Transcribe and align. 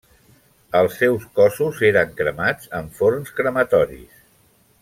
Els 0.79 0.95
seus 1.01 1.27
cossos 1.41 1.83
eren 1.91 2.17
cremats 2.23 2.73
en 2.81 2.91
forns 2.99 3.33
crematoris. 3.41 4.29